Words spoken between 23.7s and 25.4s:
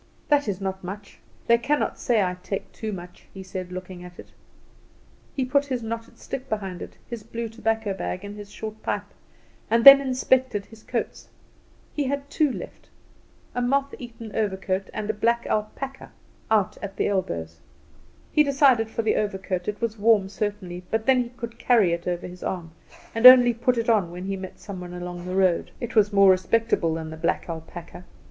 it on when he met some one along the